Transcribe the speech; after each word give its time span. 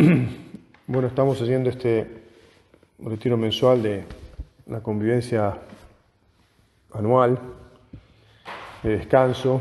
Bueno, 0.86 1.08
estamos 1.08 1.40
haciendo 1.42 1.68
este 1.68 2.22
retiro 2.98 3.36
mensual 3.36 3.82
de 3.82 4.04
la 4.66 4.80
convivencia 4.80 5.58
anual 6.92 7.38
de 8.82 8.96
descanso. 8.96 9.60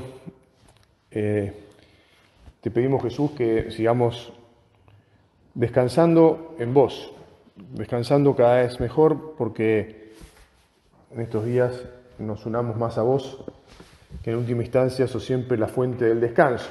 Eh, 1.12 1.54
te 2.62 2.72
pedimos, 2.72 3.04
Jesús, 3.04 3.32
que 3.32 3.70
sigamos 3.70 4.32
descansando 5.54 6.56
en 6.58 6.74
vos, 6.74 7.12
descansando 7.74 8.36
cada 8.36 8.62
vez 8.62 8.80
mejor, 8.80 9.36
porque 9.38 10.14
en 11.12 11.22
estos 11.22 11.46
días 11.46 11.84
nos 12.18 12.46
unamos 12.46 12.78
más 12.78 12.98
a 12.98 13.02
vos, 13.02 13.44
que 14.24 14.32
en 14.32 14.38
última 14.38 14.64
instancia 14.64 15.06
sos 15.06 15.26
siempre 15.26 15.58
la 15.58 15.68
fuente 15.68 16.06
del 16.06 16.22
descanso. 16.22 16.70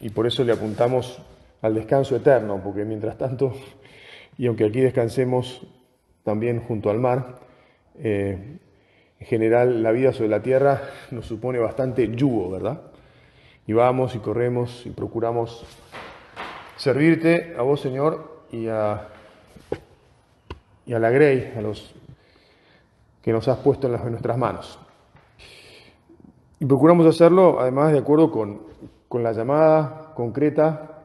Y 0.00 0.10
por 0.10 0.26
eso 0.26 0.42
le 0.42 0.52
apuntamos 0.52 1.22
al 1.62 1.74
descanso 1.74 2.16
eterno, 2.16 2.60
porque 2.62 2.84
mientras 2.84 3.18
tanto, 3.18 3.52
y 4.36 4.46
aunque 4.46 4.64
aquí 4.64 4.80
descansemos 4.80 5.66
también 6.22 6.60
junto 6.60 6.90
al 6.90 6.98
mar, 6.98 7.40
eh, 7.96 8.58
en 9.20 9.26
general 9.26 9.82
la 9.82 9.90
vida 9.90 10.12
sobre 10.12 10.28
la 10.28 10.42
tierra 10.42 10.82
nos 11.10 11.26
supone 11.26 11.58
bastante 11.58 12.08
yugo, 12.14 12.50
¿verdad? 12.50 12.82
Y 13.66 13.72
vamos 13.72 14.14
y 14.14 14.18
corremos 14.18 14.86
y 14.86 14.90
procuramos 14.90 15.64
servirte 16.76 17.54
a 17.58 17.62
vos, 17.62 17.80
Señor, 17.80 18.44
y 18.52 18.68
a, 18.68 19.08
y 20.86 20.94
a 20.94 20.98
la 20.98 21.10
Grey, 21.10 21.52
a 21.56 21.60
los 21.60 21.94
que 23.20 23.32
nos 23.32 23.48
has 23.48 23.58
puesto 23.58 23.92
en, 23.92 24.10
nuestras 24.10 24.38
manos. 24.38 24.78
Y 26.60 26.66
procuramos 26.66 27.06
hacerlo, 27.06 27.60
además, 27.60 27.92
de 27.92 27.98
acuerdo 27.98 28.30
con, 28.30 28.62
con 29.08 29.22
la 29.22 29.32
llamada 29.32 30.12
concreta 30.14 30.97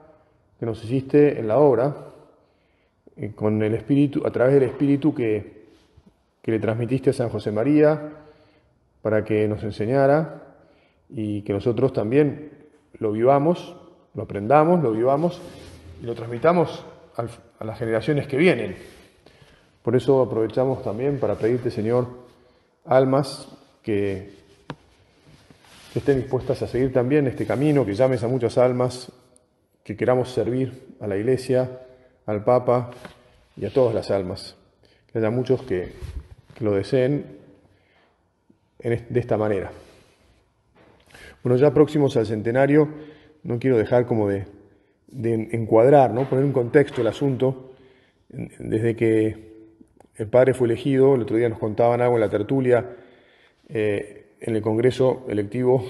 que 0.63 0.67
nos 0.67 0.81
hiciste 0.85 1.37
en 1.37 1.49
la 1.49 1.57
obra, 1.57 1.93
eh, 3.17 3.33
con 3.35 3.61
el 3.61 3.73
Espíritu, 3.73 4.25
a 4.25 4.31
través 4.31 4.53
del 4.53 4.63
Espíritu 4.63 5.13
que, 5.13 5.65
que 6.41 6.51
le 6.51 6.57
transmitiste 6.57 7.09
a 7.09 7.13
San 7.13 7.27
José 7.27 7.51
María, 7.51 8.13
para 9.01 9.25
que 9.25 9.45
nos 9.45 9.61
enseñara 9.63 10.55
y 11.09 11.41
que 11.41 11.51
nosotros 11.51 11.91
también 11.91 12.49
lo 12.93 13.11
vivamos, 13.11 13.75
lo 14.13 14.23
aprendamos, 14.23 14.81
lo 14.81 14.93
vivamos 14.93 15.41
y 16.01 16.05
lo 16.05 16.15
transmitamos 16.15 16.85
a 17.17 17.65
las 17.65 17.77
generaciones 17.77 18.25
que 18.25 18.37
vienen. 18.37 18.77
Por 19.81 19.97
eso 19.97 20.21
aprovechamos 20.21 20.81
también 20.81 21.19
para 21.19 21.35
pedirte, 21.35 21.71
Señor, 21.71 22.07
almas 22.85 23.49
que, 23.81 24.31
que 25.91 25.99
estén 25.99 26.21
dispuestas 26.21 26.61
a 26.61 26.67
seguir 26.67 26.93
también 26.93 27.27
este 27.27 27.45
camino, 27.45 27.85
que 27.85 27.95
llames 27.95 28.23
a 28.23 28.29
muchas 28.29 28.57
almas 28.57 29.11
que 29.83 29.97
queramos 29.97 30.31
servir 30.31 30.95
a 30.99 31.07
la 31.07 31.17
Iglesia, 31.17 31.81
al 32.25 32.43
Papa 32.43 32.91
y 33.57 33.65
a 33.65 33.69
todas 33.73 33.93
las 33.93 34.11
almas. 34.11 34.55
Que 35.11 35.19
haya 35.19 35.29
muchos 35.29 35.61
que, 35.63 35.91
lo 36.59 36.73
deseen 36.73 37.25
de 38.79 39.19
esta 39.19 39.37
manera. 39.37 39.71
Bueno, 41.41 41.57
ya 41.57 41.73
próximos 41.73 42.15
al 42.15 42.25
centenario, 42.25 42.87
no 43.43 43.59
quiero 43.59 43.77
dejar 43.77 44.05
como 44.05 44.29
de, 44.29 44.45
encuadrar, 45.51 46.11
¿no? 46.11 46.29
poner 46.29 46.45
un 46.45 46.53
contexto 46.53 47.01
el 47.01 47.07
asunto. 47.07 47.73
Desde 48.29 48.95
que 48.95 49.53
el 50.15 50.27
padre 50.27 50.53
fue 50.53 50.67
elegido, 50.67 51.15
el 51.15 51.23
otro 51.23 51.35
día 51.35 51.49
nos 51.49 51.59
contaban 51.59 52.01
algo 52.01 52.15
en 52.15 52.21
la 52.21 52.29
tertulia, 52.29 52.95
eh, 53.67 54.35
en 54.39 54.55
el 54.55 54.61
Congreso 54.61 55.25
electivo 55.27 55.83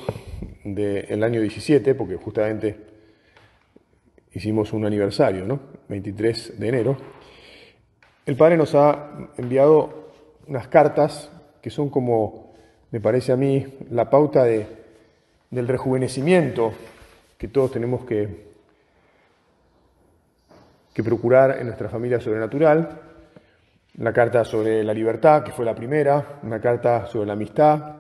del 0.64 1.24
año 1.24 1.42
17, 1.42 1.94
porque 1.94 2.16
justamente 2.16 2.93
hicimos 4.34 4.74
un 4.74 4.86
aniversario, 4.86 5.46
¿no? 5.46 5.60
23 5.90 6.60
de 6.60 6.68
enero, 6.68 6.98
el 8.26 8.36
Padre 8.36 8.58
nos 8.58 8.74
ha 8.76 9.30
enviado 9.38 10.12
unas 10.48 10.68
cartas 10.68 11.30
que 11.62 11.70
son 11.70 11.90
como, 11.90 12.54
me 12.92 13.00
parece 13.00 13.32
a 13.32 13.36
mí, 13.36 13.66
la 13.90 14.10
pauta 14.10 14.44
de, 14.44 14.66
del 15.50 15.68
rejuvenecimiento 15.68 16.74
que 17.38 17.48
todos 17.48 17.72
tenemos 17.72 18.06
que, 18.06 18.54
que 20.94 21.04
procurar 21.04 21.58
en 21.60 21.68
nuestra 21.68 21.90
familia 21.90 22.20
sobrenatural. 22.20 23.02
La 23.96 24.12
carta 24.12 24.44
sobre 24.44 24.84
la 24.84 24.94
libertad, 24.94 25.44
que 25.44 25.52
fue 25.52 25.66
la 25.66 25.76
primera, 25.76 26.40
una 26.44 26.60
carta 26.60 27.06
sobre 27.08 27.28
la 27.28 27.34
amistad, 27.34 27.98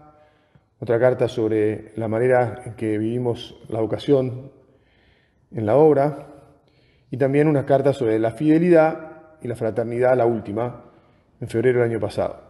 otra 0.79 0.99
carta 0.99 1.27
sobre 1.27 1.91
la 1.95 2.07
manera 2.07 2.63
en 2.65 2.73
que 2.73 2.97
vivimos 2.97 3.55
la 3.69 3.79
vocación 3.79 4.51
en 5.55 5.65
la 5.65 5.75
obra, 5.75 6.27
y 7.11 7.17
también 7.17 7.47
una 7.47 7.65
carta 7.65 7.93
sobre 7.93 8.17
la 8.17 8.31
fidelidad 8.31 9.11
y 9.41 9.47
la 9.47 9.55
fraternidad, 9.55 10.17
la 10.17 10.25
última, 10.25 10.81
en 11.39 11.47
febrero 11.47 11.81
del 11.81 11.91
año 11.91 11.99
pasado. 11.99 12.41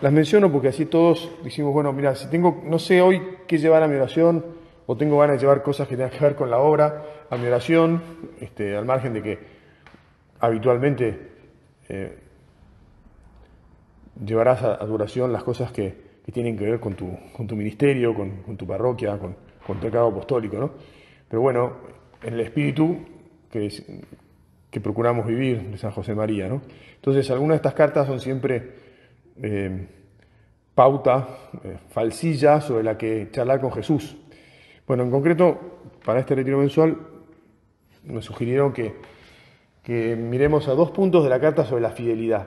Las 0.00 0.12
menciono 0.12 0.52
porque 0.52 0.68
así 0.68 0.86
todos 0.86 1.30
decimos, 1.42 1.72
bueno, 1.72 1.92
mira, 1.92 2.14
si 2.14 2.28
tengo, 2.28 2.62
no 2.64 2.78
sé 2.78 3.00
hoy 3.00 3.20
qué 3.46 3.58
llevar 3.58 3.82
a 3.82 3.88
mi 3.88 3.96
oración, 3.96 4.44
o 4.86 4.96
tengo 4.96 5.18
ganas 5.18 5.36
de 5.36 5.40
llevar 5.40 5.62
cosas 5.62 5.88
que 5.88 5.96
tengan 5.96 6.10
que 6.10 6.20
ver 6.20 6.34
con 6.34 6.50
la 6.50 6.58
obra, 6.58 7.04
a 7.30 7.36
mi 7.36 7.46
oración, 7.46 8.02
este, 8.40 8.76
al 8.76 8.84
margen 8.84 9.12
de 9.12 9.22
que 9.22 9.38
habitualmente 10.40 11.28
eh, 11.88 12.18
llevarás 14.24 14.62
a, 14.62 14.78
tu 14.78 14.94
oración 14.94 15.32
las 15.32 15.42
cosas 15.42 15.72
que, 15.72 16.08
tienen 16.28 16.58
que 16.58 16.64
ver 16.64 16.78
con 16.78 16.94
tu, 16.94 17.08
con 17.34 17.46
tu 17.46 17.56
ministerio, 17.56 18.14
con, 18.14 18.54
tu 18.58 18.66
parroquia, 18.66 19.18
con, 19.18 19.34
con 19.66 19.80
tu 19.80 19.90
cargo 19.90 20.08
apostólico, 20.08 20.58
¿no? 20.58 20.72
Pero 21.28 21.42
bueno, 21.42 21.72
en 22.22 22.34
el 22.34 22.40
espíritu 22.40 22.98
que, 23.50 24.80
procuramos 24.82 25.26
vivir 25.26 25.70
de 25.70 25.78
San 25.78 25.90
José 25.90 26.14
María, 26.14 26.48
¿no? 26.48 26.62
Entonces, 26.94 27.30
algunas 27.30 27.54
de 27.54 27.56
estas 27.56 27.74
cartas 27.74 28.06
son 28.06 28.20
siempre 28.20 28.74
eh, 29.42 29.86
pauta, 30.74 31.28
eh, 31.64 31.78
falsilla 31.88 32.60
sobre 32.60 32.84
la 32.84 32.96
que 32.96 33.28
charlar 33.30 33.60
con 33.60 33.72
Jesús. 33.72 34.16
Bueno, 34.86 35.02
en 35.02 35.10
concreto, 35.10 35.58
para 36.04 36.20
este 36.20 36.34
retiro 36.34 36.58
mensual, 36.58 36.96
nos 38.04 38.24
sugirieron 38.24 38.72
que, 38.72 38.94
que 39.82 40.16
miremos 40.16 40.68
a 40.68 40.72
dos 40.72 40.90
puntos 40.92 41.24
de 41.24 41.30
la 41.30 41.40
carta 41.40 41.64
sobre 41.64 41.82
la 41.82 41.90
fidelidad. 41.90 42.46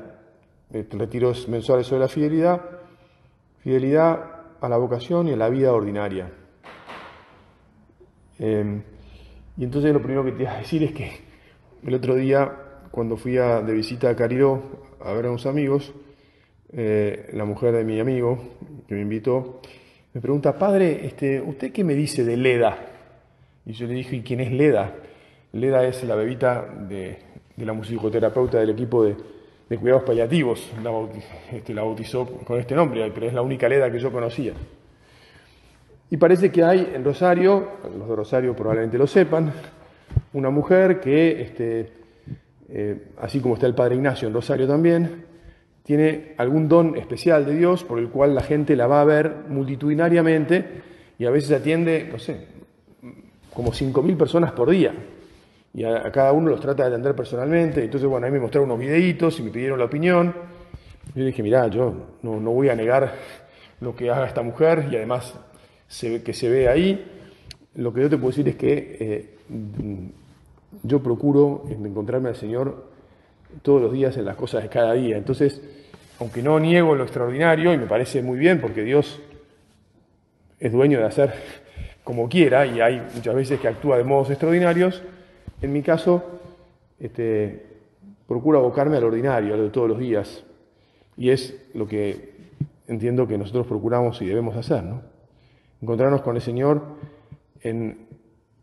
Retiros 0.71 1.49
mensuales 1.49 1.85
sobre 1.85 2.01
la 2.01 2.07
fidelidad, 2.07 2.61
fidelidad 3.59 4.41
a 4.61 4.69
la 4.69 4.77
vocación 4.77 5.27
y 5.27 5.33
a 5.33 5.35
la 5.35 5.49
vida 5.49 5.73
ordinaria. 5.73 6.31
Eh, 8.41 8.81
y 9.55 9.63
entonces 9.63 9.93
lo 9.93 10.01
primero 10.01 10.25
que 10.25 10.31
te 10.31 10.41
iba 10.41 10.53
a 10.53 10.57
decir 10.57 10.81
es 10.81 10.91
que 10.91 11.11
el 11.85 11.93
otro 11.93 12.15
día, 12.15 12.51
cuando 12.89 13.15
fui 13.15 13.37
a, 13.37 13.61
de 13.61 13.73
visita 13.73 14.09
a 14.09 14.15
Caridó 14.15 14.63
a 14.99 15.13
ver 15.13 15.27
a 15.27 15.29
unos 15.29 15.45
amigos, 15.45 15.93
eh, 16.73 17.29
la 17.33 17.45
mujer 17.45 17.73
de 17.73 17.83
mi 17.83 17.99
amigo 17.99 18.39
que 18.87 18.95
me 18.95 19.01
invitó, 19.01 19.61
me 20.13 20.21
pregunta, 20.21 20.57
padre, 20.57 21.05
este, 21.05 21.39
¿usted 21.39 21.71
qué 21.71 21.83
me 21.83 21.93
dice 21.93 22.23
de 22.23 22.35
Leda? 22.35 22.77
Y 23.65 23.73
yo 23.73 23.85
le 23.85 23.93
dije, 23.93 24.15
¿y 24.15 24.21
quién 24.21 24.39
es 24.39 24.51
Leda? 24.51 24.95
Leda 25.53 25.85
es 25.85 26.03
la 26.03 26.15
bebita 26.15 26.65
de, 26.65 27.17
la 27.57 27.73
musicoterapeuta 27.73 28.59
del 28.59 28.71
equipo 28.71 29.03
de, 29.03 29.15
cuidados 29.77 30.03
paliativos. 30.03 30.71
La, 30.83 30.91
este, 31.51 31.73
la 31.73 31.83
bautizó 31.83 32.25
con 32.25 32.59
este 32.59 32.75
nombre, 32.75 33.09
pero 33.13 33.27
es 33.27 33.33
la 33.33 33.41
única 33.41 33.69
Leda 33.69 33.91
que 33.91 33.99
yo 33.99 34.11
conocía. 34.11 34.53
Y 36.11 36.17
parece 36.17 36.51
que 36.51 36.61
hay 36.61 36.91
en 36.93 37.05
Rosario, 37.05 37.69
los 37.97 38.09
de 38.09 38.15
Rosario 38.17 38.53
probablemente 38.53 38.97
lo 38.97 39.07
sepan, 39.07 39.53
una 40.33 40.49
mujer 40.49 40.99
que, 40.99 41.41
este, 41.41 41.93
eh, 42.67 43.07
así 43.21 43.39
como 43.39 43.53
está 43.53 43.65
el 43.65 43.73
Padre 43.73 43.95
Ignacio 43.95 44.27
en 44.27 44.33
Rosario 44.33 44.67
también, 44.67 45.23
tiene 45.83 46.33
algún 46.37 46.67
don 46.67 46.97
especial 46.97 47.45
de 47.45 47.55
Dios 47.55 47.85
por 47.85 47.97
el 47.97 48.09
cual 48.09 48.35
la 48.35 48.41
gente 48.41 48.75
la 48.75 48.87
va 48.87 48.99
a 48.99 49.05
ver 49.05 49.45
multitudinariamente 49.47 50.81
y 51.17 51.25
a 51.25 51.31
veces 51.31 51.57
atiende, 51.57 52.09
no 52.11 52.19
sé, 52.19 52.45
como 53.53 53.71
5.000 53.71 54.17
personas 54.17 54.51
por 54.51 54.69
día. 54.69 54.93
Y 55.73 55.85
a, 55.85 56.11
cada 56.11 56.33
uno 56.33 56.49
los 56.49 56.59
trata 56.59 56.83
de 56.83 56.89
atender 56.89 57.15
personalmente. 57.15 57.85
Entonces, 57.85 58.09
bueno, 58.09 58.25
ahí 58.25 58.33
me 58.33 58.39
mostraron 58.41 58.69
unos 58.69 58.81
videitos 58.81 59.39
y 59.39 59.43
me 59.43 59.49
pidieron 59.49 59.79
la 59.79 59.85
opinión. 59.85 60.35
Yo 61.15 61.23
dije, 61.23 61.41
mirá, 61.41 61.67
yo 61.67 61.93
no, 62.21 62.41
no 62.41 62.51
voy 62.51 62.67
a 62.67 62.75
negar 62.75 63.13
lo 63.79 63.95
que 63.95 64.09
haga 64.09 64.27
esta 64.27 64.41
mujer 64.41 64.89
y 64.91 64.97
además 64.97 65.33
que 66.23 66.33
se 66.33 66.49
ve 66.49 66.67
ahí. 66.67 67.05
lo 67.75 67.93
que 67.93 68.01
yo 68.01 68.09
te 68.09 68.17
puedo 68.17 68.29
decir 68.29 68.47
es 68.47 68.55
que 68.55 68.97
eh, 68.99 69.29
yo 70.83 71.03
procuro 71.03 71.63
encontrarme 71.69 72.29
al 72.29 72.35
Señor 72.35 72.89
todos 73.61 73.81
los 73.81 73.91
días 73.91 74.15
en 74.17 74.25
las 74.25 74.35
cosas 74.35 74.63
de 74.63 74.69
cada 74.69 74.93
día. 74.93 75.17
Entonces, 75.17 75.61
aunque 76.19 76.41
no 76.41 76.59
niego 76.59 76.95
lo 76.95 77.03
extraordinario, 77.03 77.73
y 77.73 77.77
me 77.77 77.87
parece 77.87 78.21
muy 78.21 78.39
bien 78.39 78.61
porque 78.61 78.83
Dios 78.83 79.19
es 80.59 80.71
dueño 80.71 80.99
de 80.99 81.05
hacer 81.05 81.33
como 82.03 82.29
quiera, 82.29 82.65
y 82.65 82.79
hay 82.79 83.01
muchas 83.13 83.35
veces 83.35 83.59
que 83.59 83.67
actúa 83.67 83.97
de 83.97 84.03
modos 84.03 84.29
extraordinarios, 84.29 85.03
en 85.61 85.73
mi 85.73 85.81
caso, 85.81 86.23
este, 86.99 87.65
procuro 88.27 88.59
abocarme 88.59 88.97
al 88.97 89.03
ordinario, 89.03 89.53
a 89.53 89.57
lo 89.57 89.63
de 89.63 89.69
todos 89.69 89.89
los 89.89 89.99
días, 89.99 90.43
y 91.17 91.29
es 91.29 91.55
lo 91.73 91.87
que 91.87 92.31
entiendo 92.87 93.27
que 93.27 93.37
nosotros 93.37 93.67
procuramos 93.67 94.21
y 94.21 94.25
debemos 94.25 94.55
hacer, 94.55 94.83
¿no? 94.83 95.10
Encontrarnos 95.81 96.21
con 96.21 96.35
el 96.35 96.41
Señor 96.41 96.81
en, 97.61 98.07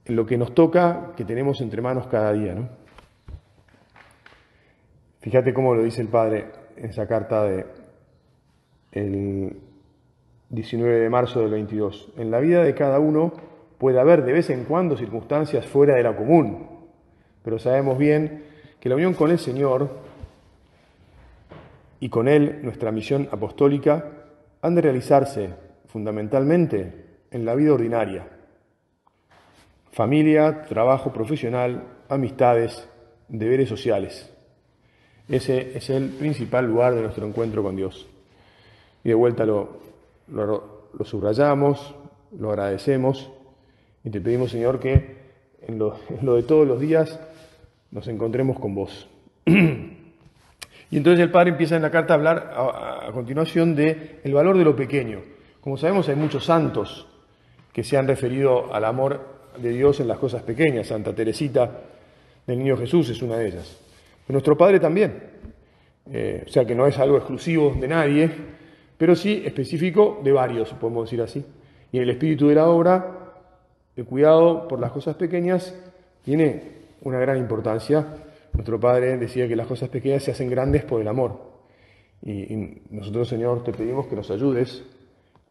lo 0.06 0.25
que 0.25 0.38
nos 0.38 0.55
toca, 0.55 1.12
que 1.17 1.25
tenemos 1.25 1.61
entre 1.61 1.82
manos 1.82 2.06
cada 2.06 2.32
día, 2.32 2.55
¿no? 2.55 2.69
Fíjate 5.20 5.53
cómo 5.53 5.75
lo 5.75 5.82
dice 5.82 6.00
el 6.00 6.09
Padre 6.09 6.47
en 6.76 6.91
esa 6.91 7.06
carta 7.06 7.43
de 7.43 7.67
el 8.93 9.61
19 10.49 11.00
de 11.00 11.11
marzo 11.11 11.41
del 11.41 11.50
22. 11.50 12.12
En 12.17 12.31
la 12.31 12.38
vida 12.38 12.62
de 12.62 12.75
cada 12.75 13.00
uno 13.00 13.32
puede 13.76 14.00
haber 14.00 14.25
de 14.25 14.32
vez 14.32 14.49
en 14.49 14.65
cuando 14.65 14.97
circunstancias 14.97 15.67
fuera 15.67 15.97
de 15.97 16.05
la 16.05 16.17
común, 16.17 16.69
pero 17.43 17.59
sabemos 17.59 17.99
bien 17.99 18.44
que 18.81 18.88
la 18.88 18.94
unión 18.94 19.12
con 19.12 19.31
el 19.31 19.38
Señor 19.38 19.91
y 22.00 22.09
con 22.09 22.29
Él 22.29 22.61
nuestra 22.62 22.93
misión 22.93 23.29
apostólica 23.31 24.06
han 24.62 24.75
de 24.75 24.81
realizarse 24.81 25.50
fundamentalmente 25.88 27.07
en 27.31 27.45
la 27.45 27.55
vida 27.55 27.73
ordinaria. 27.73 28.27
Familia, 29.93 30.63
trabajo 30.63 31.13
profesional, 31.13 31.83
amistades, 32.09 32.89
deberes 33.29 33.69
sociales. 33.69 34.33
Ese 35.29 35.77
es 35.77 35.91
el 35.91 36.11
principal 36.11 36.67
lugar 36.67 36.95
de 36.95 37.03
nuestro 37.03 37.27
encuentro 37.27 37.63
con 37.63 37.77
Dios. 37.77 38.07
Y 39.05 39.09
de 39.11 39.15
vuelta 39.15 39.45
lo, 39.45 39.79
lo, 40.29 41.05
subrayamos, 41.05 41.95
lo 42.39 42.51
agradecemos 42.51 43.31
y 44.05 44.11
te 44.11 44.21
pedimos, 44.21 44.51
Señor, 44.51 44.81
que 44.81 45.17
en 45.67 45.79
lo, 45.79 45.99
de 46.35 46.43
todos 46.43 46.67
los 46.67 46.81
días 46.81 47.19
nos 47.91 48.09
encontremos 48.09 48.59
con 48.59 48.75
vos. 48.75 49.09
y 49.47 50.97
entonces 50.97 51.21
el 51.21 51.31
Padre 51.31 51.51
empieza 51.51 51.77
en 51.77 51.83
la 51.83 51.91
carta 51.91 52.15
a 52.15 52.17
hablar 52.17 52.53
a, 52.55 53.11
continuación 53.13 53.75
de 53.75 54.21
el 54.25 54.33
valor 54.33 54.57
de 54.57 54.65
lo 54.65 54.75
pequeño. 54.75 55.21
Como 55.61 55.77
sabemos, 55.77 56.09
hay 56.09 56.17
muchos 56.17 56.45
santos 56.45 57.07
que 57.79 57.85
se 57.85 57.97
han 57.97 58.09
referido 58.09 58.75
al 58.75 58.85
amor 58.85 59.21
de 59.57 59.69
Dios 59.71 60.01
en 60.01 60.09
las 60.09 60.19
cosas 60.19 60.43
pequeñas. 60.43 60.89
Santa 60.89 61.15
Teresita 61.15 61.71
del 62.45 62.59
Niño 62.59 62.77
Jesús 62.77 63.09
es 63.11 63.23
una 63.23 63.37
de 63.37 63.47
ellas 63.47 63.79
nuestro 64.33 64.59
Padre 64.59 64.81
también. 64.81 65.15
Eh, 66.11 66.43
o 66.45 66.51
sea 66.51 66.65
que 66.65 66.75
no 66.75 66.89
es 66.89 66.99
algo 66.99 67.19
exclusivo 67.19 67.73
de 67.79 67.87
nadie, 67.87 68.29
pero 68.99 69.15
sí 69.15 69.45
específico 69.47 70.21
de 70.25 70.33
varios, 70.33 70.73
podemos 70.75 71.05
decir 71.05 71.23
así. 71.23 71.45
Y 71.93 71.99
en 71.99 72.03
el 72.03 72.11
espíritu 72.11 72.49
de 72.49 72.57
la 72.57 72.67
obra, 72.67 73.35
el 73.95 74.05
cuidado 74.07 74.67
por 74.67 74.81
las 74.81 74.91
cosas 74.91 75.15
pequeñas 75.15 75.73
tiene 76.25 76.79
una 77.03 77.21
gran 77.21 77.37
importancia. 77.39 78.05
Nuestro 78.55 78.81
Padre 78.81 79.17
decía 79.19 79.47
que 79.47 79.55
las 79.55 79.69
cosas 79.69 79.89
pequeñas 79.89 80.25
se 80.25 80.33
hacen 80.33 80.51
grandes 80.51 80.83
por 80.83 81.01
el 81.01 81.07
amor. 81.07 81.47
Y, 82.21 82.83
nosotros, 82.91 83.29
Señor, 83.29 83.63
te 83.63 83.71
pedimos 83.71 84.09
que 84.09 84.17
nos 84.17 84.33
ayudes 84.33 84.83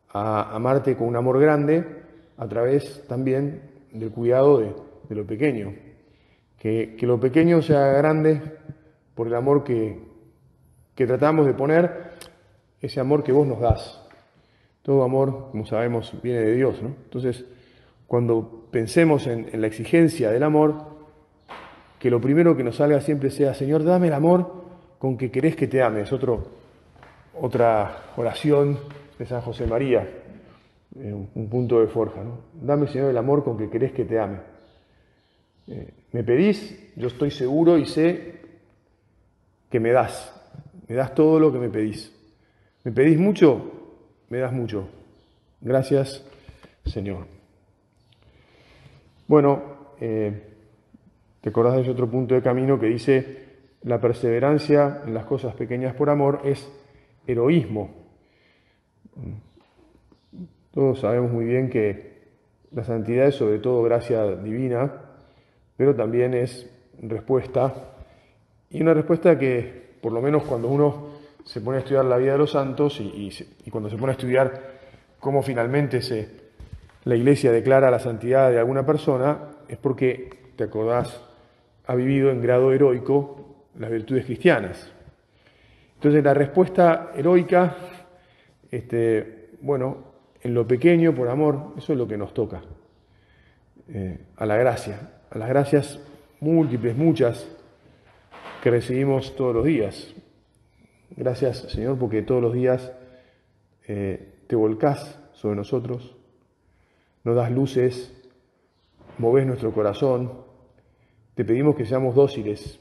a 0.09 0.53
amarte 0.53 0.97
con 0.97 1.07
un 1.07 1.15
amor 1.15 1.39
grande 1.39 1.96
a 2.37 2.47
través 2.47 3.05
también 3.07 3.61
del 3.91 4.11
cuidado 4.11 4.59
de, 4.59 5.15
lo 5.15 5.25
pequeño. 5.25 5.73
Que, 6.57 6.95
que, 6.97 7.05
lo 7.05 7.19
pequeño 7.19 7.61
sea 7.61 7.87
grande 7.93 8.41
por 9.15 9.27
el 9.27 9.35
amor 9.35 9.63
que, 9.63 9.99
tratamos 10.95 11.45
de 11.45 11.53
poner, 11.53 12.11
ese 12.79 12.99
amor 12.99 13.23
que 13.23 13.31
vos 13.31 13.47
nos 13.47 13.59
das. 13.59 13.99
Todo 14.83 15.03
amor, 15.03 15.49
como 15.51 15.65
sabemos, 15.65 16.13
viene 16.21 16.39
de 16.39 16.55
Dios. 16.55 16.81
¿no? 16.81 16.89
Entonces, 16.89 17.45
cuando 18.05 18.67
pensemos 18.71 19.27
en, 19.27 19.49
la 19.59 19.67
exigencia 19.67 20.31
del 20.31 20.43
amor, 20.43 20.97
que 21.99 22.11
lo 22.11 22.21
primero 22.21 22.55
que 22.55 22.63
nos 22.63 22.75
salga 22.75 23.01
siempre 23.01 23.31
sea, 23.31 23.53
Señor, 23.55 23.83
dame 23.83 24.07
el 24.07 24.13
amor 24.13 24.65
con 24.99 25.17
que 25.17 25.31
querés 25.31 25.55
que 25.55 25.67
te 25.67 25.81
ame. 25.81 26.01
Es 26.01 26.13
otro, 26.13 26.45
otra 27.41 28.11
oración 28.15 28.77
de 29.17 29.25
San 29.25 29.41
José 29.41 29.65
María, 29.65 30.07
eh, 30.99 31.13
un 31.13 31.49
punto 31.49 31.79
de 31.79 31.87
forja. 31.87 32.23
¿no? 32.23 32.39
Dame, 32.53 32.87
Señor, 32.87 33.09
el 33.09 33.17
amor 33.17 33.43
con 33.43 33.57
que 33.57 33.69
querés 33.69 33.91
que 33.91 34.05
te 34.05 34.19
ame. 34.19 34.39
Eh, 35.67 35.93
me 36.13 36.23
pedís, 36.23 36.93
yo 36.95 37.07
estoy 37.07 37.31
seguro 37.31 37.77
y 37.77 37.85
sé 37.85 38.35
que 39.69 39.79
me 39.79 39.91
das. 39.91 40.33
Me 40.87 40.95
das 40.95 41.13
todo 41.13 41.39
lo 41.39 41.51
que 41.51 41.59
me 41.59 41.69
pedís. 41.69 42.13
¿Me 42.83 42.91
pedís 42.91 43.19
mucho? 43.19 43.71
Me 44.29 44.39
das 44.39 44.53
mucho. 44.53 44.87
Gracias, 45.59 46.25
Señor. 46.85 47.27
Bueno, 49.27 49.61
eh, 49.99 50.43
te 51.41 51.49
acordás 51.49 51.75
de 51.75 51.81
ese 51.81 51.91
otro 51.91 52.09
punto 52.09 52.33
de 52.33 52.41
camino 52.41 52.79
que 52.79 52.85
dice, 52.85 53.47
la 53.83 53.99
perseverancia 53.99 55.01
en 55.05 55.13
las 55.13 55.25
cosas 55.25 55.53
pequeñas 55.55 55.95
por 55.95 56.09
amor 56.09 56.41
es 56.45 56.71
heroísmo. 57.25 57.91
Todos 60.77 60.99
sabemos 60.99 61.31
muy 61.31 61.45
bien 61.45 61.71
que 61.71 62.19
la 62.71 62.83
santidad 62.83 63.25
es 63.25 63.33
sobre 63.33 63.57
todo 63.57 63.81
gracia 63.81 64.35
divina, 64.35 64.91
pero 65.75 65.95
también 65.95 66.35
es 66.35 66.69
respuesta 67.01 67.73
y 68.69 68.79
una 68.83 68.93
respuesta 68.93 69.39
que, 69.39 69.95
por 69.99 70.11
lo 70.11 70.21
menos 70.21 70.43
cuando 70.43 70.67
uno 70.67 71.07
se 71.43 71.61
pone 71.61 71.77
a 71.77 71.79
estudiar 71.79 72.05
la 72.05 72.17
vida 72.17 72.33
de 72.33 72.37
los 72.37 72.51
santos 72.51 73.01
y, 73.01 73.31
cuando 73.71 73.89
se 73.89 73.97
pone 73.97 74.11
a 74.11 74.11
estudiar 74.11 74.53
cómo 75.19 75.41
finalmente 75.41 75.99
se, 75.99 76.29
la 77.05 77.15
Iglesia 77.15 77.51
declara 77.51 77.89
la 77.89 77.97
santidad 77.97 78.51
de 78.51 78.59
alguna 78.59 78.85
persona, 78.85 79.49
es 79.67 79.79
porque, 79.79 80.29
te 80.55 80.65
acordás, 80.65 81.23
ha 81.87 81.95
vivido 81.95 82.29
en 82.29 82.39
grado 82.39 82.71
heroico 82.71 83.65
las 83.79 83.89
virtudes 83.89 84.25
cristianas. 84.25 84.93
Entonces 85.95 86.23
la 86.23 86.35
respuesta 86.35 87.13
heroica, 87.15 87.75
este, 88.69 89.49
bueno, 89.59 90.06
en 90.41 90.53
lo 90.53 90.67
pequeño, 90.67 91.13
por 91.15 91.29
amor, 91.29 91.73
eso 91.77 91.93
es 91.93 91.99
lo 91.99 92.07
que 92.07 92.17
nos 92.17 92.33
toca, 92.33 92.61
eh, 93.89 94.19
a 94.35 94.45
la 94.45 94.57
gracia, 94.57 95.11
a 95.29 95.37
las 95.37 95.49
gracias 95.49 95.99
múltiples, 96.39 96.95
muchas, 96.95 97.47
que 98.61 98.71
recibimos 98.71 99.35
todos 99.35 99.55
los 99.55 99.65
días. 99.65 100.13
Gracias, 101.15 101.59
Señor, 101.69 101.97
porque 101.97 102.21
todos 102.21 102.41
los 102.41 102.53
días 102.53 102.91
eh, 103.87 104.33
te 104.47 104.55
volcás 104.55 105.19
sobre 105.33 105.55
nosotros, 105.55 106.15
nos 107.23 107.35
das 107.35 107.51
luces, 107.51 108.13
moves 109.17 109.45
nuestro 109.45 109.71
corazón. 109.71 110.45
Te 111.35 111.45
pedimos 111.45 111.75
que 111.75 111.85
seamos 111.85 112.15
dóciles 112.15 112.79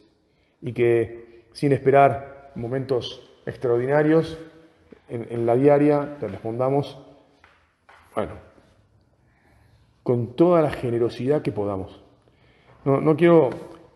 y 0.61 0.73
que 0.73 1.47
sin 1.52 1.73
esperar 1.73 2.52
momentos 2.54 3.31
extraordinarios 3.47 4.38
en, 5.09 5.47
la 5.47 5.54
diaria 5.54 6.16
te 6.19 6.26
respondamos, 6.26 6.99
bueno, 8.16 8.32
con 10.02 10.35
toda 10.35 10.62
la 10.62 10.70
generosidad 10.70 11.42
que 11.42 11.52
podamos. 11.52 12.02
No, 12.85 13.00
no 13.00 13.16
quiero 13.16 13.50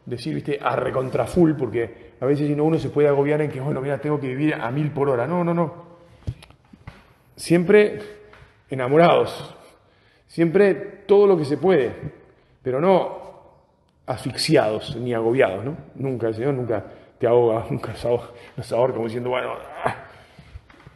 decir, 0.05 0.35
viste, 0.35 0.59
a 0.61 0.77
recontra 0.77 1.27
full, 1.27 1.53
porque 1.55 2.13
a 2.21 2.27
veces 2.27 2.55
uno 2.59 2.79
se 2.79 2.91
puede 2.91 3.09
agobiar 3.09 3.41
en 3.41 3.51
que, 3.51 3.61
bueno, 3.61 3.81
mira, 3.81 3.99
tengo 3.99 4.21
que 4.21 4.29
vivir 4.29 4.55
a 4.55 4.71
mil 4.71 4.91
por 4.91 5.09
hora. 5.09 5.27
No, 5.27 5.43
no, 5.43 5.55
no. 5.55 5.91
Siempre 7.35 8.01
enamorados, 8.69 9.57
siempre 10.27 10.75
todo 11.07 11.27
lo 11.27 11.37
que 11.37 11.45
se 11.47 11.57
puede, 11.57 11.93
pero 12.63 12.81
no 12.81 13.19
asfixiados 14.07 14.97
ni 14.97 15.15
agobiados, 15.15 15.65
¿no? 15.65 15.77
Nunca, 15.95 16.29
el 16.29 16.35
Señor 16.35 16.55
nunca 16.55 16.85
te 17.19 17.27
ahoga, 17.27 17.67
nunca 17.71 17.95
nos 18.57 18.73
ahoga, 18.73 18.93
como 18.93 19.07
diciendo, 19.07 19.31
bueno, 19.31 19.55
ah". 19.85 19.95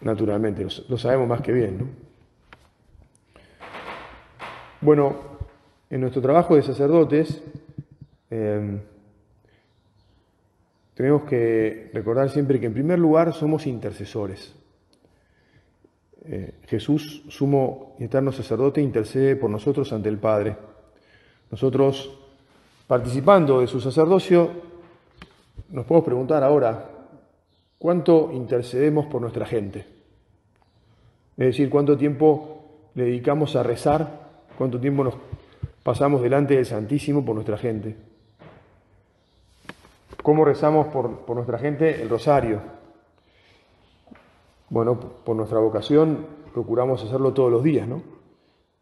naturalmente, 0.02 0.66
lo, 0.88 0.98
sabemos 0.98 1.26
más 1.26 1.40
que 1.40 1.52
bien, 1.52 1.78
¿no? 1.78 2.03
Bueno, 4.84 5.16
en 5.88 6.02
nuestro 6.02 6.20
trabajo 6.20 6.56
de 6.56 6.62
sacerdotes, 6.62 7.42
eh, 8.28 8.82
tenemos 10.92 11.22
que 11.22 11.90
recordar 11.94 12.28
siempre 12.28 12.60
que 12.60 12.66
en 12.66 12.74
primer 12.74 12.98
lugar 12.98 13.32
somos 13.32 13.66
intercesores. 13.66 14.54
Eh, 16.26 16.56
Jesús, 16.66 17.22
sumo 17.30 17.96
y 17.98 18.04
eterno 18.04 18.30
sacerdote, 18.30 18.82
intercede 18.82 19.36
por 19.36 19.48
nosotros 19.48 19.90
ante 19.94 20.10
el 20.10 20.18
Padre. 20.18 20.54
Nosotros, 21.50 22.18
participando 22.86 23.60
de 23.62 23.66
su 23.66 23.80
sacerdocio, 23.80 24.50
nos 25.70 25.86
podemos 25.86 26.04
preguntar 26.04 26.44
ahora, 26.44 26.90
¿cuánto 27.78 28.30
intercedemos 28.34 29.06
por 29.06 29.22
nuestra 29.22 29.46
gente? 29.46 29.78
Es 31.38 31.46
decir, 31.46 31.70
¿cuánto 31.70 31.96
tiempo 31.96 32.90
le 32.94 33.04
dedicamos 33.04 33.56
a 33.56 33.62
rezar? 33.62 34.23
¿Cuánto 34.56 34.80
tiempo 34.80 35.04
nos 35.04 35.14
pasamos 35.84 36.22
delante 36.22 36.56
del 36.56 36.66
Santísimo 36.66 37.24
por 37.24 37.36
nuestra 37.36 37.58
gente. 37.58 37.94
¿Cómo 40.22 40.44
rezamos 40.44 40.88
por, 40.88 41.28
nuestra 41.36 41.58
gente? 41.58 42.02
El 42.02 42.08
rosario. 42.08 42.60
Bueno, 44.70 44.98
por 44.98 45.36
nuestra 45.36 45.58
vocación 45.58 46.26
procuramos 46.52 47.04
hacerlo 47.04 47.34
todos 47.34 47.52
los 47.52 47.62
días, 47.62 47.86
¿no? 47.86 48.02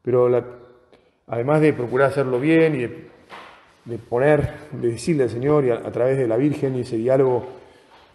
Pero 0.02 0.30
además 1.26 1.60
de 1.60 1.72
procurar 1.72 2.10
hacerlo 2.10 2.38
bien 2.38 2.76
y 2.76 3.90
de, 3.90 3.98
poner, 3.98 4.54
de 4.70 4.92
decirle 4.92 5.24
al 5.24 5.30
Señor 5.30 5.64
y 5.64 5.70
a, 5.70 5.90
través 5.90 6.16
de 6.16 6.28
la 6.28 6.36
Virgen 6.36 6.76
y 6.76 6.82
ese 6.82 6.96
diálogo 6.96 7.44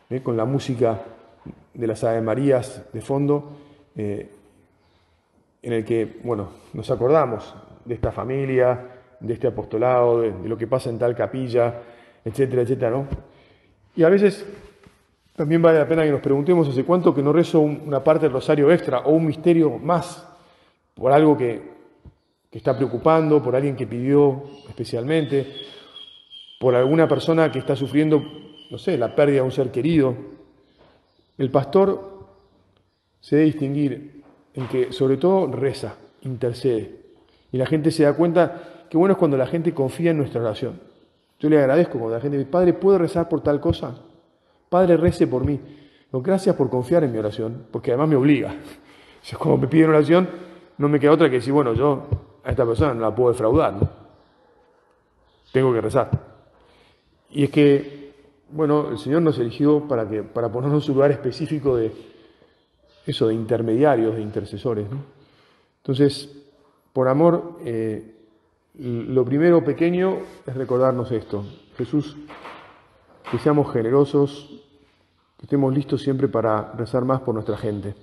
¿eh? 0.09 0.21
con 0.21 0.37
la 0.37 0.45
música 0.45 1.01
de 1.73 1.87
las 1.87 2.03
Ave 2.05 2.21
Marías 2.21 2.85
de 2.93 3.01
fondo, 3.01 3.51
eh, 3.97 4.29
en 5.67 5.73
el 5.73 5.83
que, 5.83 6.19
bueno, 6.23 6.47
nos 6.71 6.89
acordamos 6.91 7.53
de 7.83 7.93
esta 7.93 8.13
familia, 8.13 8.87
de 9.19 9.33
este 9.33 9.47
apostolado, 9.47 10.21
de, 10.21 10.31
lo 10.47 10.57
que 10.57 10.65
pasa 10.65 10.89
en 10.89 10.97
tal 10.97 11.13
capilla, 11.13 11.81
etcétera, 12.23 12.61
etcétera, 12.61 12.91
¿no? 12.91 13.05
Y 13.93 14.03
a 14.03 14.09
veces 14.09 14.45
también 15.35 15.61
vale 15.61 15.79
la 15.79 15.85
pena 15.85 16.03
que 16.03 16.11
nos 16.11 16.21
preguntemos 16.21 16.69
hace 16.69 16.85
cuánto 16.85 17.13
que 17.13 17.21
no 17.21 17.33
rezo 17.33 17.59
una 17.59 18.01
parte 18.01 18.27
del 18.27 18.31
rosario 18.31 18.71
extra 18.71 18.99
o 18.99 19.11
un 19.11 19.25
misterio 19.25 19.77
más 19.77 20.25
por 20.93 21.11
algo 21.11 21.37
que, 21.37 21.61
que 22.49 22.57
está 22.59 22.73
preocupando, 22.77 23.43
por 23.43 23.53
alguien 23.53 23.75
que 23.75 23.87
pidió 23.87 24.43
especialmente, 24.69 25.53
por 26.61 26.75
alguna 26.75 27.09
persona 27.09 27.51
que 27.51 27.59
está 27.59 27.75
sufriendo, 27.75 28.23
no 28.71 28.77
sé, 28.77 28.97
la 28.97 29.13
pérdida 29.13 29.41
de 29.41 29.47
un 29.47 29.51
ser 29.51 29.69
querido. 29.69 30.15
El 31.37 31.51
pastor 31.51 32.25
se 33.19 33.35
debe 33.35 33.47
distinguir 33.47 34.16
en 34.57 34.67
que 34.67 34.91
sobre 34.91 35.17
todo 35.17 35.47
reza, 35.47 35.95
intercede. 36.23 36.95
Y 37.51 37.57
la 37.57 37.67
gente 37.67 37.91
se 37.91 38.03
da 38.03 38.13
cuenta 38.13 38.85
que 38.89 38.97
bueno 38.97 39.13
es 39.13 39.17
cuando 39.19 39.37
la 39.37 39.45
gente 39.45 39.73
confía 39.73 40.11
en 40.11 40.17
nuestra 40.17 40.41
oración. 40.41 40.81
Yo 41.39 41.47
le 41.47 41.59
agradezco 41.59 41.99
cuando 41.99 42.15
la 42.15 42.21
gente 42.21 42.37
dice, 42.37 42.49
Padre, 42.49 42.73
¿puedo 42.73 42.97
rezar 42.97 43.29
por 43.29 43.41
tal 43.41 43.61
cosa? 43.61 43.95
Padre, 44.67 44.97
rece 44.97 45.27
por 45.27 45.45
mí. 45.45 45.59
gracias 46.11 46.55
por 46.55 46.71
confiar 46.71 47.03
en 47.03 47.11
mi 47.11 47.19
oración, 47.19 47.67
porque 47.71 47.91
además 47.91 48.09
me 48.09 48.15
obliga. 48.15 48.55
Es 49.29 49.37
como 49.37 49.57
me 49.57 49.67
piden 49.67 49.89
oración, 49.89 50.29
no 50.77 50.87
me 50.87 51.01
queda 51.01 51.11
otra 51.11 51.29
que 51.29 51.35
decir, 51.35 51.51
bueno, 51.51 51.73
yo 51.73 52.03
a 52.45 52.49
esta 52.49 52.65
persona 52.65 52.93
no 52.93 53.01
la 53.01 53.13
puedo 53.13 53.33
defraudar, 53.33 53.73
¿no? 53.73 53.89
Tengo 55.51 55.73
que 55.73 55.81
rezar. 55.81 56.09
Y 57.31 57.43
es 57.43 57.49
que, 57.49 58.13
bueno, 58.49 58.91
el 58.91 58.97
Señor 58.97 59.23
nos 59.23 59.37
eligió 59.37 59.85
para, 59.85 60.07
que, 60.07 60.23
para 60.23 60.49
ponernos 60.49 60.85
su 60.85 60.93
lugar 60.93 61.11
específico 61.11 61.75
de 61.75 61.91
eso, 63.07 63.27
de 63.27 63.33
intermediarios, 63.33 64.15
de 64.15 64.21
intercesores, 64.21 64.89
¿no? 64.89 64.97
Entonces, 65.77 66.29
por 66.93 67.07
amor, 67.07 67.59
eh, 67.63 68.13
lo 68.75 69.25
primero 69.25 69.63
pequeño 69.63 70.17
es 70.45 70.55
recordarnos 70.55 71.11
esto. 71.11 71.45
Jesús, 71.77 72.17
que 73.31 73.39
seamos 73.39 73.71
generosos, 73.71 74.63
que 75.37 75.45
estemos 75.45 75.73
listos 75.73 76.01
siempre 76.01 76.27
para 76.27 76.73
rezar 76.73 77.05
más 77.05 77.21
por 77.21 77.33
nuestra 77.33 77.57
gente. 77.57 77.95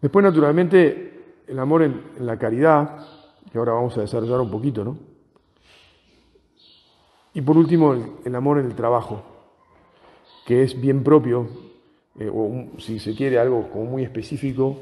Después, 0.00 0.22
naturalmente, 0.22 1.42
el 1.46 1.58
amor 1.58 1.82
en, 1.82 2.02
la 2.20 2.38
caridad, 2.38 3.06
que 3.50 3.58
ahora 3.58 3.72
vamos 3.72 3.96
a 3.98 4.02
desarrollar 4.02 4.40
un 4.40 4.50
poquito, 4.50 4.84
¿no? 4.84 4.98
Y 7.34 7.40
por 7.40 7.56
último, 7.56 7.94
el, 8.24 8.34
amor 8.34 8.58
en 8.58 8.66
el 8.66 8.74
trabajo, 8.74 9.22
que 10.46 10.62
es 10.62 10.80
bien 10.80 11.02
propio, 11.04 11.48
eh, 12.18 12.30
o 12.32 12.78
si 12.78 12.98
se 12.98 13.14
quiere, 13.14 13.38
algo 13.38 13.68
como 13.70 13.84
muy 13.84 14.02
específico 14.02 14.76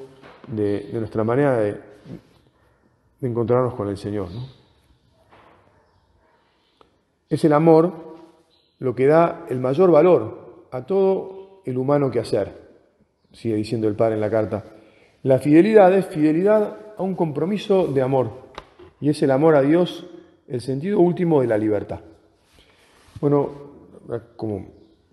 de, 0.47 0.88
nuestra 0.93 1.25
manera 1.25 1.57
de, 1.59 1.81
encontrarnos 3.23 3.75
con 3.75 3.88
el 3.88 3.97
Señor. 3.97 4.29
Es 7.29 7.45
el 7.45 7.53
amor 7.53 7.93
lo 8.79 8.95
que 8.95 9.07
da 9.07 9.47
el 9.49 9.61
mayor 9.61 9.91
valor 9.91 10.67
a 10.71 10.85
todo 10.85 11.62
el 11.64 11.79
humano 11.79 12.11
que 12.11 12.21
hacer, 12.21 12.53
sigue 13.33 13.57
diciendo 13.57 13.88
el 13.88 13.97
Padre 13.97 14.14
en 14.14 14.21
la 14.21 14.31
carta. 14.31 14.64
La 15.23 15.38
fidelidad 15.38 15.93
es 15.95 16.07
fidelidad 16.07 16.76
a 16.97 17.03
un 17.03 17.14
compromiso 17.14 17.87
de 17.87 18.03
amor 18.03 18.31
y 19.00 19.09
es 19.09 19.23
el 19.23 19.31
amor 19.31 19.57
a 19.57 19.62
Dios 19.62 20.07
el 20.47 20.61
sentido 20.61 21.00
último 21.00 21.41
de 21.41 21.47
la 21.47 21.57
libertad. 21.57 22.00
Bueno, 23.21 23.50
como 24.37 24.67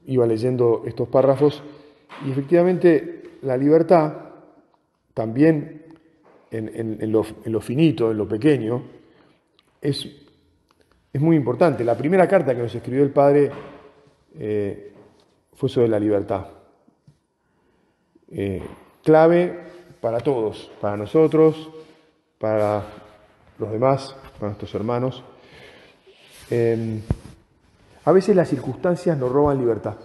iba 0.05 0.25
leyendo 0.27 0.83
estos 0.85 1.07
párrafos, 1.07 1.63
y 2.25 2.31
efectivamente 2.31 3.23
la 3.41 3.57
libertad 3.57 4.13
también 5.13 5.81
en, 6.51 7.11
lo, 7.11 7.61
finito, 7.61 8.11
en 8.11 8.17
lo 8.17 8.27
pequeño, 8.27 8.83
es, 9.81 10.07
es, 11.13 11.21
muy 11.21 11.35
importante. 11.35 11.83
La 11.83 11.97
primera 11.97 12.27
carta 12.27 12.53
que 12.53 12.61
nos 12.61 12.75
escribió 12.75 13.03
el 13.03 13.11
Padre 13.11 13.49
eh, 14.37 14.93
fue 15.53 15.69
sobre 15.69 15.87
la 15.87 15.99
libertad. 15.99 16.47
Eh, 18.29 18.61
clave 19.03 19.59
para 20.01 20.19
todos, 20.19 20.71
para 20.81 20.97
nosotros, 20.97 21.69
para 22.37 22.83
los 23.57 23.71
demás, 23.71 24.15
para 24.33 24.47
nuestros 24.47 24.73
hermanos. 24.75 25.23
Em, 26.49 27.01
a 28.03 28.11
veces 28.11 28.35
las 28.35 28.49
circunstancias 28.49 29.17
nos 29.17 29.31
roban 29.31 29.57
libertad. 29.57 29.95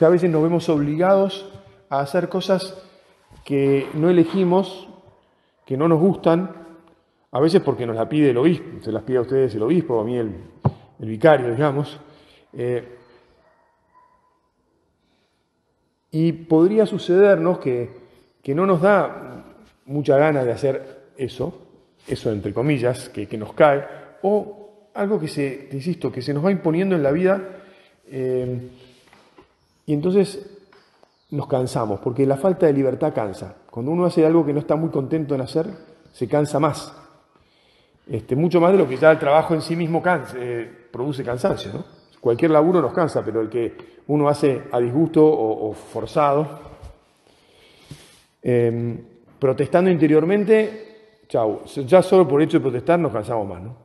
Sea, 0.00 0.08
a 0.08 0.12
veces 0.12 0.30
nos 0.30 0.42
vemos 0.42 0.66
obligados 0.70 1.46
a 1.90 2.00
hacer 2.00 2.30
cosas 2.30 2.74
que 3.44 3.86
no 3.92 4.08
elegimos, 4.08 4.88
que 5.66 5.76
no 5.76 5.88
nos 5.88 6.00
gustan, 6.00 6.50
a 7.30 7.38
veces 7.38 7.60
porque 7.60 7.84
nos 7.84 7.96
la 7.96 8.08
pide 8.08 8.30
el 8.30 8.38
obispo, 8.38 8.82
se 8.82 8.92
las 8.92 9.02
pide 9.02 9.18
a 9.18 9.20
ustedes 9.20 9.54
el 9.54 9.62
obispo, 9.62 10.00
a 10.00 10.04
mí 10.04 10.16
el, 10.16 10.32
vicario, 11.00 11.50
digamos. 11.50 12.00
Eh, 12.54 12.96
y 16.12 16.32
podría 16.32 16.86
sucedernos 16.86 17.58
que 17.58 18.00
que 18.42 18.54
no 18.54 18.64
nos 18.64 18.80
da 18.80 19.44
mucha 19.84 20.16
gana 20.16 20.42
de 20.42 20.52
hacer 20.52 21.12
eso, 21.18 21.60
eso 22.08 22.32
entre 22.32 22.54
comillas, 22.54 23.10
que, 23.10 23.26
nos 23.36 23.52
cae, 23.52 23.84
o 24.22 24.88
algo 24.94 25.20
que 25.20 25.28
se, 25.28 25.68
te 25.70 25.76
insisto, 25.76 26.10
que 26.10 26.22
se 26.22 26.32
nos 26.32 26.42
va 26.42 26.50
imponiendo 26.50 26.96
en 26.96 27.02
la 27.02 27.12
vida 27.12 27.42
eh, 28.06 28.60
y 29.90 29.94
entonces 29.94 30.46
nos 31.30 31.46
cansamos, 31.48 31.98
porque 32.00 32.24
la 32.24 32.36
falta 32.36 32.66
de 32.66 32.72
libertad 32.72 33.12
cansa. 33.12 33.56
Cuando 33.70 33.90
uno 33.90 34.04
hace 34.04 34.24
algo 34.24 34.46
que 34.46 34.52
no 34.52 34.60
está 34.60 34.76
muy 34.76 34.90
contento 34.90 35.34
en 35.34 35.40
hacer, 35.40 35.66
se 36.12 36.28
cansa 36.28 36.60
más. 36.60 36.94
Este, 38.06 38.36
mucho 38.36 38.60
más 38.60 38.72
de 38.72 38.78
lo 38.78 38.88
que 38.88 38.96
ya 38.96 39.10
el 39.10 39.18
trabajo 39.18 39.54
en 39.54 39.62
sí 39.62 39.76
mismo 39.76 40.02
eh, 40.36 40.88
produce 40.92 41.24
cansancio. 41.24 41.72
¿no? 41.72 41.84
Cualquier 42.20 42.50
laburo 42.50 42.80
nos 42.80 42.92
cansa, 42.92 43.24
pero 43.24 43.40
el 43.40 43.48
que 43.48 43.76
uno 44.06 44.28
hace 44.28 44.62
a 44.72 44.78
disgusto 44.78 45.24
o 45.24 45.72
forzado, 45.72 46.70
Em, 48.42 48.98
protestando 49.38 49.90
interiormente, 49.90 51.24
chau, 51.28 51.62
ya 51.86 52.02
solo 52.02 52.26
por 52.26 52.40
hecho 52.40 52.58
de 52.58 52.62
protestar 52.62 52.98
nos 52.98 53.12
cansamos 53.12 53.46
más, 53.46 53.62
¿no? 53.62 53.76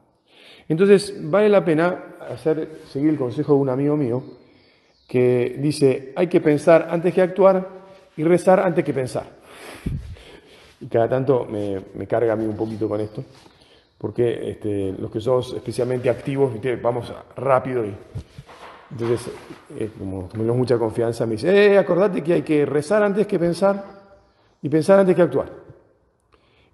Entonces, 0.68 1.14
vale 1.30 1.50
la 1.50 1.64
pena 1.64 2.16
hacer, 2.30 2.82
seguir 2.88 3.10
el 3.10 3.18
consejo 3.18 3.54
de 3.54 3.60
un 3.60 3.70
amigo 3.70 3.98
mío 3.98 4.24
que 5.08 5.56
dice, 5.60 6.14
hay 6.16 6.28
que 6.28 6.42
pensar 6.42 6.88
antes 6.90 7.14
que 7.14 7.22
actuar 7.22 7.68
y 8.18 8.24
rezar 8.24 8.60
antes 8.60 8.84
que 8.84 8.94
pensar. 8.94 9.26
Y 10.80 10.88
cada 10.88 11.08
tanto 11.10 11.46
me, 11.46 12.08
carga 12.08 12.34
a 12.34 12.36
mí 12.36 12.46
un 12.46 12.58
poquito 12.58 12.90
con 12.90 13.00
esto, 13.02 13.24
porque 13.98 14.52
este, 14.52 14.94
los 15.00 15.12
que 15.12 15.22
somos 15.22 15.54
especialmente 15.54 16.10
activos, 16.10 16.54
vamos 16.82 17.14
rápido 17.36 17.86
y 17.86 17.94
entonces, 18.92 19.32
eh, 19.78 19.90
como 19.98 20.28
tenemos 20.28 20.56
mucha 20.56 20.78
confianza, 20.78 21.26
me 21.26 21.34
dice, 21.34 21.74
eh, 21.74 21.78
acordate 21.78 22.24
que 22.24 22.34
hay 22.34 22.42
que 22.44 22.66
rezar 22.66 23.04
antes 23.04 23.26
que 23.26 23.40
pensar 23.40 23.84
y 24.62 24.70
pensar 24.70 25.00
antes 25.00 25.16
que 25.16 25.22
actuar. 25.22 25.52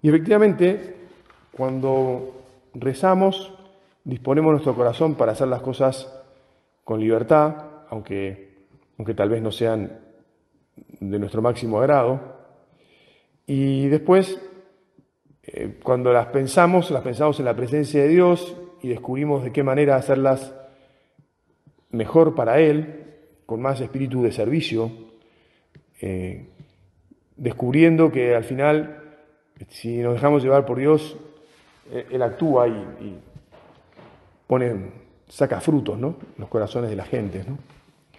Y 0.02 0.08
efectivamente, 0.08 0.96
cuando 1.50 2.34
rezamos, 2.74 3.52
disponemos 4.04 4.52
nuestro 4.52 4.74
corazón 4.74 5.14
para 5.14 5.32
hacer 5.32 5.48
las 5.48 5.62
cosas 5.62 6.12
con 6.84 7.00
libertad, 7.00 7.71
aunque, 7.92 8.48
aunque 8.96 9.12
tal 9.12 9.28
vez 9.28 9.42
no 9.42 9.52
sean 9.52 10.00
de 10.98 11.18
nuestro 11.18 11.42
máximo 11.42 11.78
agrado. 11.78 12.38
Y 13.46 13.88
después, 13.88 14.40
eh, 15.42 15.78
cuando 15.82 16.10
las 16.10 16.28
pensamos, 16.28 16.90
las 16.90 17.02
pensamos 17.02 17.38
en 17.38 17.44
la 17.44 17.54
presencia 17.54 18.02
de 18.02 18.08
Dios 18.08 18.56
y 18.80 18.88
descubrimos 18.88 19.44
de 19.44 19.52
qué 19.52 19.62
manera 19.62 19.96
hacerlas 19.96 20.54
mejor 21.90 22.34
para 22.34 22.60
Él, 22.60 23.04
con 23.44 23.60
más 23.60 23.78
espíritu 23.82 24.22
de 24.22 24.32
servicio, 24.32 24.90
eh, 26.00 26.46
descubriendo 27.36 28.10
que 28.10 28.34
al 28.34 28.44
final, 28.44 29.18
si 29.68 29.98
nos 29.98 30.14
dejamos 30.14 30.42
llevar 30.42 30.64
por 30.64 30.78
Dios, 30.78 31.14
eh, 31.90 32.06
Él 32.10 32.22
actúa 32.22 32.68
y, 32.68 33.18
pone, 34.46 34.92
saca 35.28 35.60
frutos, 35.60 35.98
¿no? 35.98 36.16
Los 36.38 36.48
corazones 36.48 36.88
de 36.88 36.96
la 36.96 37.04
gente, 37.04 37.44
¿no? 37.46 37.81